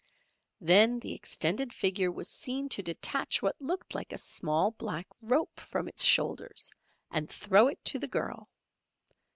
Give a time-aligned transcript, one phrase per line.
[0.59, 5.59] Then the extended figure was seen to detach what looked like a small black rope
[5.59, 6.71] from its shoulders
[7.11, 8.49] and throw it to the girl.